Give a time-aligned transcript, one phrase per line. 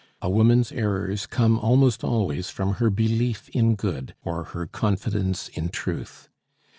[0.19, 5.69] A woman's errors come almost always from her belief in good or her confidence in
[5.69, 6.27] truth.